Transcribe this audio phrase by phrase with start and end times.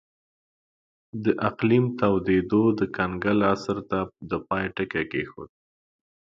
[1.23, 5.49] د اقلیم تودېدو د کنګل عصر ته د پای ټکی کېښود